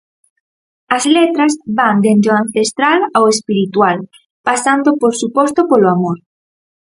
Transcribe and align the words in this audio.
As 0.97 1.03
letras 1.15 1.53
van 1.77 1.95
dende 2.05 2.27
o 2.33 2.39
ancestral 2.43 2.99
ao 3.17 3.25
espiritual, 3.33 3.97
pasando 4.47 4.89
por 5.01 5.13
suposto 5.21 5.59
polo 5.69 5.87
amor. 5.95 6.17